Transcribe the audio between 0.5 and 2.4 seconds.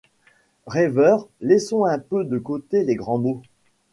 Rêveur, laissons un peu de